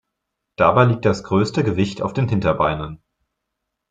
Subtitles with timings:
[0.55, 3.03] Dabei liegt das größte Gewicht auf den Hinterbeinen.